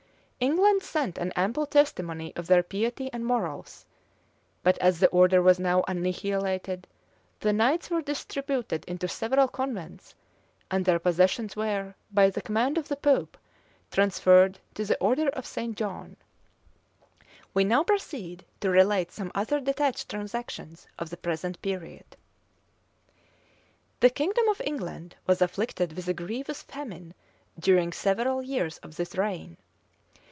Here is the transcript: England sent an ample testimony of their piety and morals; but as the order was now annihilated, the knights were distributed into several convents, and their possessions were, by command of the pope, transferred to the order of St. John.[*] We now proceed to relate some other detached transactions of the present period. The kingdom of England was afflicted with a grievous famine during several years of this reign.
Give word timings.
England 0.43 0.81
sent 0.81 1.19
an 1.19 1.31
ample 1.35 1.67
testimony 1.67 2.35
of 2.35 2.47
their 2.47 2.63
piety 2.63 3.11
and 3.13 3.23
morals; 3.23 3.85
but 4.63 4.75
as 4.79 4.99
the 4.99 5.07
order 5.09 5.39
was 5.39 5.59
now 5.59 5.83
annihilated, 5.87 6.87
the 7.41 7.53
knights 7.53 7.91
were 7.91 8.01
distributed 8.01 8.83
into 8.85 9.07
several 9.07 9.47
convents, 9.47 10.15
and 10.71 10.83
their 10.83 10.97
possessions 10.97 11.55
were, 11.55 11.93
by 12.11 12.31
command 12.31 12.75
of 12.79 12.87
the 12.87 12.95
pope, 12.95 13.37
transferred 13.91 14.57
to 14.73 14.83
the 14.83 14.97
order 14.99 15.29
of 15.29 15.45
St. 15.45 15.77
John.[*] 15.77 16.17
We 17.53 17.63
now 17.63 17.83
proceed 17.83 18.43
to 18.61 18.71
relate 18.71 19.11
some 19.11 19.31
other 19.35 19.59
detached 19.59 20.09
transactions 20.09 20.87
of 20.97 21.11
the 21.11 21.17
present 21.17 21.61
period. 21.61 22.17
The 23.99 24.09
kingdom 24.09 24.47
of 24.49 24.59
England 24.65 25.17
was 25.27 25.39
afflicted 25.39 25.93
with 25.93 26.07
a 26.07 26.15
grievous 26.15 26.63
famine 26.63 27.13
during 27.59 27.93
several 27.93 28.41
years 28.41 28.79
of 28.79 28.95
this 28.95 29.15
reign. 29.15 29.57